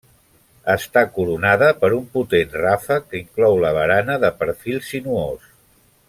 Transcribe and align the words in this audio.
Està 0.75 1.01
coronada 1.17 1.67
per 1.83 1.91
un 1.99 2.07
potent 2.17 2.57
ràfec 2.63 3.05
que 3.11 3.19
inclou 3.23 3.59
la 3.65 3.73
barana, 3.79 4.15
de 4.25 4.35
perfil 4.43 4.81
sinuós. 4.93 5.51